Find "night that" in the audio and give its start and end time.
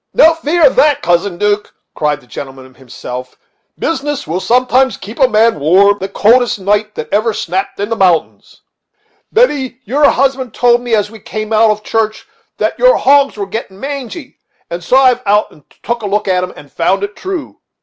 6.57-7.07